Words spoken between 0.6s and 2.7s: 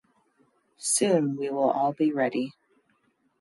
Soon we will all be ready.